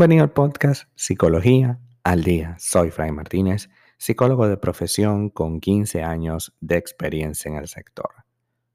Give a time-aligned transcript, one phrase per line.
[0.00, 2.56] Bienvenido al podcast Psicología al Día.
[2.58, 3.68] Soy Fray Martínez,
[3.98, 8.08] psicólogo de profesión con 15 años de experiencia en el sector.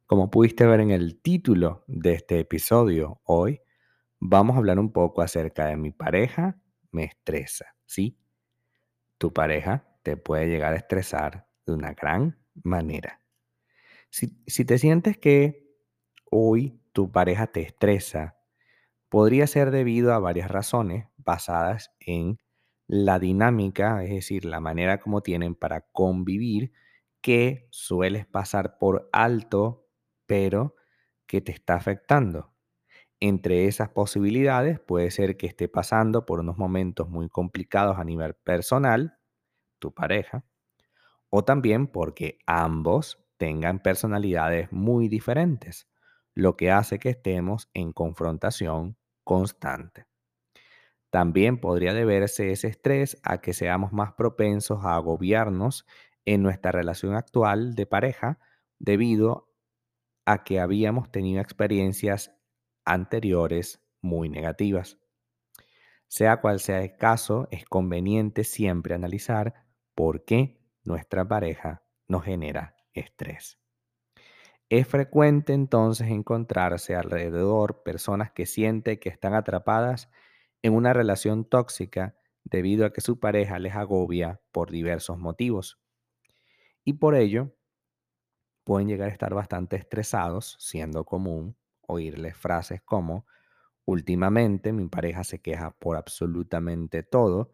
[0.05, 3.59] Como pudiste ver en el título de este episodio, hoy
[4.19, 6.59] vamos a hablar un poco acerca de mi pareja
[6.91, 8.19] me estresa, ¿sí?
[9.17, 13.19] Tu pareja te puede llegar a estresar de una gran manera.
[14.11, 15.73] Si, si te sientes que
[16.29, 18.35] hoy tu pareja te estresa,
[19.09, 22.37] podría ser debido a varias razones basadas en
[22.87, 26.71] la dinámica, es decir, la manera como tienen para convivir,
[27.21, 29.87] que sueles pasar por alto,
[30.27, 30.75] pero
[31.27, 32.53] que te está afectando.
[33.19, 38.35] Entre esas posibilidades puede ser que esté pasando por unos momentos muy complicados a nivel
[38.35, 39.17] personal,
[39.79, 40.45] tu pareja,
[41.29, 45.87] o también porque ambos tengan personalidades muy diferentes,
[46.33, 50.05] lo que hace que estemos en confrontación constante.
[51.15, 55.85] También podría deberse ese estrés a que seamos más propensos a agobiarnos
[56.25, 58.37] en nuestra relación actual de pareja
[58.79, 59.49] debido
[60.25, 62.35] a que habíamos tenido experiencias
[62.83, 64.97] anteriores muy negativas.
[66.09, 69.53] Sea cual sea el caso, es conveniente siempre analizar
[69.95, 73.57] por qué nuestra pareja nos genera estrés.
[74.67, 80.09] Es frecuente entonces encontrarse alrededor personas que sienten que están atrapadas
[80.65, 85.77] en una relación tóxica debido a que su pareja les agobia por diversos motivos.
[86.83, 87.55] Y por ello,
[88.63, 93.27] pueden llegar a estar bastante estresados, siendo común oírles frases como,
[93.85, 97.51] últimamente mi pareja se queja por absolutamente todo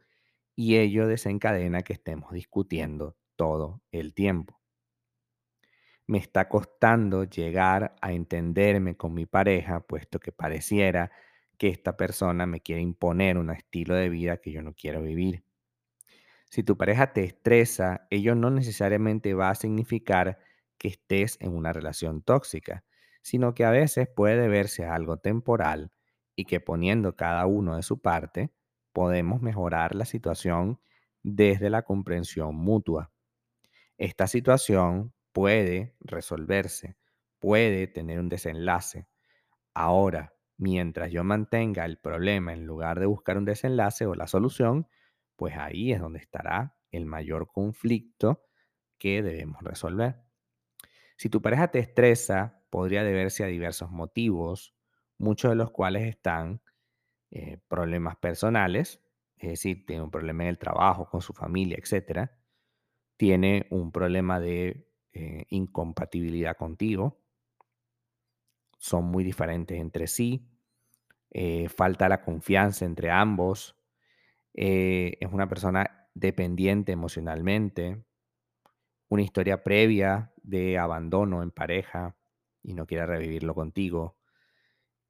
[0.56, 4.62] y ello desencadena que estemos discutiendo todo el tiempo.
[6.08, 11.12] Me está costando llegar a entenderme con mi pareja, puesto que pareciera
[11.62, 15.44] que esta persona me quiere imponer un estilo de vida que yo no quiero vivir.
[16.50, 20.40] Si tu pareja te estresa, ello no necesariamente va a significar
[20.80, 22.84] que estés en una relación tóxica,
[23.22, 25.92] sino que a veces puede verse algo temporal
[26.36, 28.52] y que poniendo cada uno de su parte,
[28.92, 30.80] podemos mejorar la situación
[31.22, 33.12] desde la comprensión mutua.
[34.00, 36.98] Esta situación puede resolverse,
[37.38, 39.06] puede tener un desenlace.
[39.76, 44.88] Ahora, mientras yo mantenga el problema en lugar de buscar un desenlace o la solución,
[45.36, 48.44] pues ahí es donde estará el mayor conflicto
[49.00, 50.22] que debemos resolver.
[51.18, 54.76] Si tu pareja te estresa, podría deberse a diversos motivos,
[55.18, 56.62] muchos de los cuales están
[57.32, 59.02] eh, problemas personales,
[59.38, 62.30] es decir, tiene un problema en el trabajo, con su familia, etc.
[63.18, 67.20] Tiene un problema de eh, incompatibilidad contigo,
[68.78, 70.51] son muy diferentes entre sí,
[71.32, 73.76] eh, falta la confianza entre ambos,
[74.54, 78.04] es una persona dependiente emocionalmente,
[79.10, 82.16] una historia previa de abandono en pareja
[82.64, 84.18] y no quiere revivirlo contigo,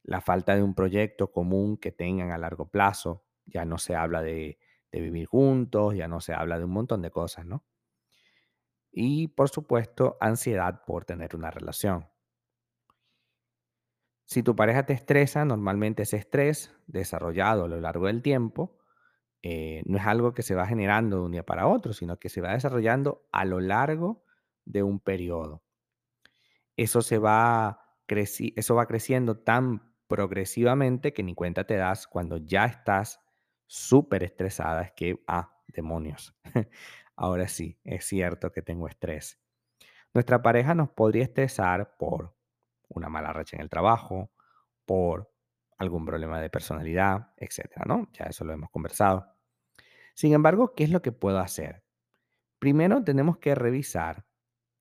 [0.03, 4.21] la falta de un proyecto común que tengan a largo plazo, ya no se habla
[4.21, 4.59] de,
[4.91, 7.65] de vivir juntos, ya no se habla de un montón de cosas, ¿no?
[8.93, 12.07] Y por supuesto, ansiedad por tener una relación.
[14.31, 18.77] Si tu pareja te estresa, normalmente ese estrés desarrollado a lo largo del tiempo
[19.41, 22.29] eh, no es algo que se va generando de un día para otro, sino que
[22.29, 24.23] se va desarrollando a lo largo
[24.63, 25.63] de un periodo.
[26.77, 32.63] Eso, se va, eso va creciendo tan progresivamente que ni cuenta te das cuando ya
[32.67, 33.19] estás
[33.65, 36.33] súper estresada, es que, ah, demonios,
[37.17, 39.41] ahora sí, es cierto que tengo estrés.
[40.13, 42.33] Nuestra pareja nos podría estresar por
[42.95, 44.31] una mala racha en el trabajo,
[44.85, 45.31] por
[45.77, 48.09] algún problema de personalidad, etcétera, ¿no?
[48.13, 49.25] Ya eso lo hemos conversado.
[50.13, 51.83] Sin embargo, ¿qué es lo que puedo hacer?
[52.59, 54.25] Primero tenemos que revisar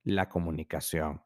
[0.05, 1.23] la comunicación.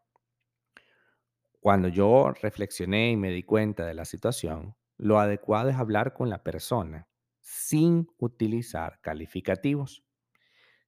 [1.60, 6.30] Cuando yo reflexioné y me di cuenta de la situación, lo adecuado es hablar con
[6.30, 7.08] la persona
[7.40, 10.04] sin utilizar calificativos.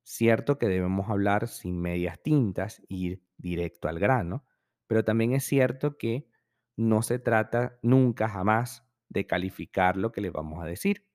[0.02, 4.44] Cierto que debemos hablar sin medias tintas, ir directo al grano,
[4.86, 6.28] pero también es cierto que
[6.76, 11.06] no se trata nunca jamás de calificar lo que le vamos a decir.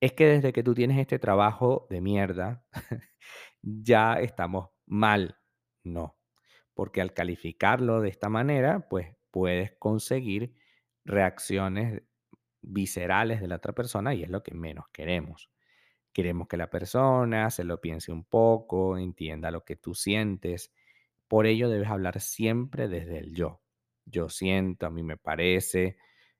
[0.00, 2.64] Es que desde que tú tienes este trabajo de mierda,
[3.62, 5.38] ya estamos mal.
[5.84, 6.18] No,
[6.74, 10.54] porque al calificarlo de esta manera, pues puedes conseguir
[11.04, 12.02] reacciones
[12.62, 15.50] viscerales de la otra persona y es lo que menos queremos.
[16.12, 20.72] Queremos que la persona se lo piense un poco, entienda lo que tú sientes.
[21.30, 23.60] Por ello debes hablar siempre desde el yo.
[24.04, 25.96] Yo siento, a mí me parece,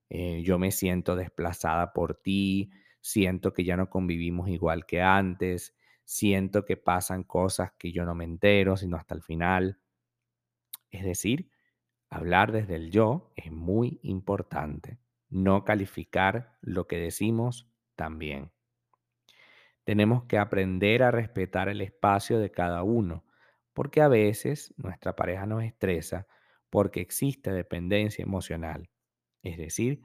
[0.08, 5.76] eh, yo me siento desplazada por ti, siento que ya no convivimos igual que antes,
[6.04, 9.78] siento que pasan cosas que yo no me entero, sino hasta el final.
[10.90, 11.52] Es decir,
[12.08, 14.98] hablar desde el yo es muy importante,
[15.28, 18.50] no calificar lo que decimos también.
[19.84, 23.24] Tenemos que aprender a respetar el espacio de cada uno,
[23.72, 26.26] porque a veces nuestra pareja nos estresa
[26.70, 28.90] porque existe dependencia emocional.
[29.42, 30.02] Es decir,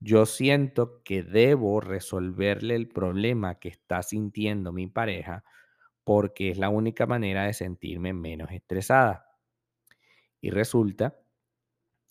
[0.00, 5.44] yo siento que debo resolverle el problema que está sintiendo mi pareja
[6.04, 9.26] porque es la única manera de sentirme menos estresada.
[10.40, 11.18] Y resulta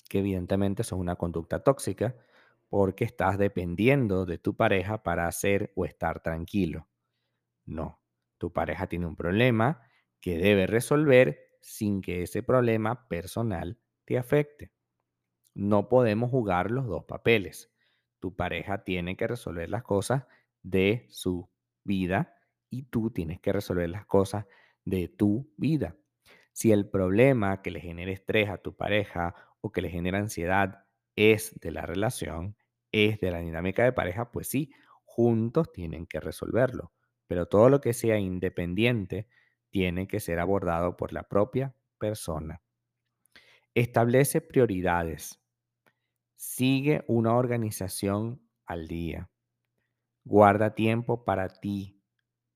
[0.09, 2.15] que evidentemente eso es una conducta tóxica
[2.69, 6.87] porque estás dependiendo de tu pareja para hacer o estar tranquilo.
[7.65, 8.01] No,
[8.39, 9.81] tu pareja tiene un problema
[10.23, 14.71] que debe resolver sin que ese problema personal te afecte.
[15.53, 17.73] No podemos jugar los dos papeles.
[18.21, 20.23] Tu pareja tiene que resolver las cosas
[20.61, 21.49] de su
[21.83, 22.37] vida
[22.69, 24.45] y tú tienes que resolver las cosas
[24.85, 25.97] de tu vida.
[26.53, 30.85] Si el problema que le genera estrés a tu pareja o que le genera ansiedad
[31.17, 32.55] es de la relación,
[32.93, 34.71] es de la dinámica de pareja, pues sí,
[35.03, 36.93] juntos tienen que resolverlo.
[37.27, 39.27] Pero todo lo que sea independiente
[39.73, 42.61] tiene que ser abordado por la propia persona.
[43.73, 45.41] Establece prioridades.
[46.35, 49.31] Sigue una organización al día.
[50.23, 51.99] Guarda tiempo para ti.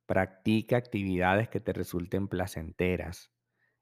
[0.05, 3.31] Practica actividades que te resulten placenteras.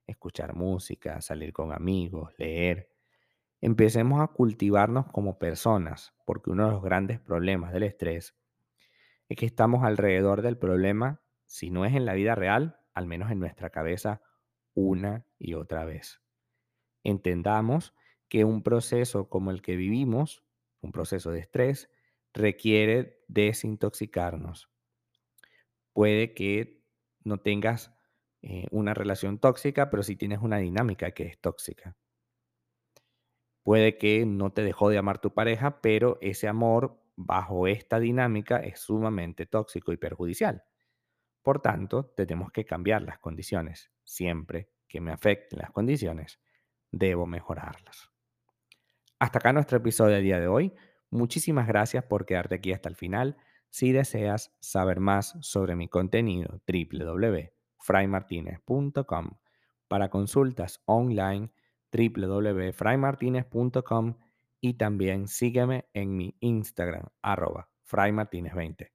[0.07, 2.89] Escuchar música, salir con amigos, leer.
[3.59, 8.33] Empecemos a cultivarnos como personas, porque uno de los grandes problemas del estrés
[9.27, 13.31] es que estamos alrededor del problema, si no es en la vida real, al menos
[13.31, 14.21] en nuestra cabeza,
[14.74, 16.21] una y otra vez.
[17.03, 17.94] Entendamos
[18.27, 20.44] que un proceso como el que vivimos,
[20.81, 21.92] un proceso de estrés,
[22.33, 24.69] requiere desintoxicarnos.
[25.94, 26.83] Puede que
[27.24, 27.95] no tengas
[28.42, 31.95] eh, una relación tóxica, pero sí tienes una dinámica que es tóxica.
[33.63, 38.57] Puede que no te dejó de amar tu pareja, pero ese amor bajo esta dinámica
[38.57, 40.63] es sumamente tóxico y perjudicial.
[41.45, 43.92] Por tanto, tenemos que cambiar las condiciones.
[44.03, 46.39] Siempre que me afecten las condiciones,
[46.92, 48.09] debo mejorarlas.
[49.19, 50.74] Hasta acá nuestro episodio del día de hoy.
[51.12, 53.38] Muchísimas gracias por quedarte aquí hasta el final.
[53.69, 59.30] Si deseas saber más sobre mi contenido, www.fraymartinez.com.
[59.88, 61.51] Para consultas online,
[61.91, 64.18] www.fraymartinez.com
[64.62, 68.94] y también sígueme en mi Instagram, arroba fraymartinez20.